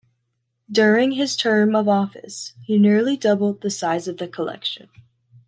During 0.71 1.11
his 1.11 1.35
term 1.37 1.75
of 1.75 1.87
office 1.87 2.53
he 2.63 2.79
nearly 2.79 3.15
doubled 3.15 3.61
the 3.61 3.69
size 3.69 4.07
of 4.07 4.17
the 4.17 4.27
collection. 4.27 4.89